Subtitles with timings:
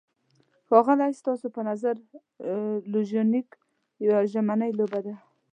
[0.67, 1.95] ښاغلی، ستاسو په نظر
[2.91, 3.47] لوژینګ
[4.05, 5.15] یوه ژمنی لوبه ده؟